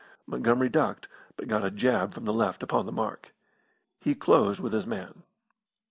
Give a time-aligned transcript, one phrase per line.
[0.25, 1.07] Montgomery ducked,
[1.37, 3.35] but got a jab from the left upon the mark.
[3.99, 5.21] He closed with his man.